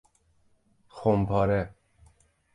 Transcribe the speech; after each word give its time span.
خمپاره 0.87 1.73